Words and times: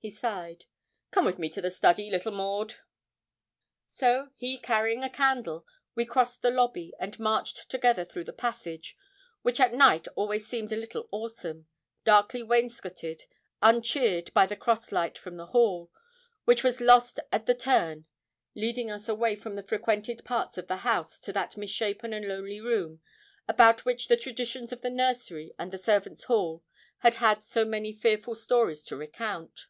He 0.00 0.12
sighed. 0.12 0.66
'Come 1.10 1.24
with 1.24 1.40
me 1.40 1.48
to 1.48 1.60
the 1.60 1.72
study, 1.72 2.08
little 2.08 2.30
Maud.' 2.30 2.76
So, 3.84 4.30
he 4.36 4.56
carrying 4.56 5.02
a 5.02 5.10
candle, 5.10 5.66
we 5.96 6.06
crossed 6.06 6.40
the 6.40 6.52
lobby, 6.52 6.94
and 7.00 7.18
marched 7.18 7.68
together 7.68 8.04
through 8.04 8.22
the 8.22 8.32
passage, 8.32 8.96
which 9.42 9.58
at 9.58 9.74
night 9.74 10.06
always 10.14 10.46
seemed 10.46 10.70
a 10.70 10.76
little 10.76 11.08
awesome, 11.10 11.66
darkly 12.04 12.44
wainscoted, 12.44 13.24
uncheered 13.60 14.32
by 14.34 14.46
the 14.46 14.54
cross 14.54 14.92
light 14.92 15.18
from 15.18 15.34
the 15.36 15.46
hall, 15.46 15.90
which 16.44 16.62
was 16.62 16.80
lost 16.80 17.18
at 17.32 17.46
the 17.46 17.54
turn, 17.54 18.06
leading 18.54 18.92
us 18.92 19.08
away 19.08 19.34
from 19.34 19.56
the 19.56 19.64
frequented 19.66 20.24
parts 20.24 20.56
of 20.56 20.68
the 20.68 20.76
house 20.78 21.18
to 21.18 21.32
that 21.32 21.56
misshapen 21.56 22.12
and 22.12 22.24
lonely 22.28 22.60
room 22.60 23.00
about 23.48 23.84
which 23.84 24.06
the 24.06 24.16
traditions 24.16 24.70
of 24.70 24.80
the 24.82 24.90
nursery 24.90 25.52
and 25.58 25.72
the 25.72 25.76
servants' 25.76 26.24
hall 26.24 26.62
had 26.98 27.16
had 27.16 27.42
so 27.42 27.64
many 27.64 27.92
fearful 27.92 28.36
stories 28.36 28.84
to 28.84 28.94
recount. 28.94 29.66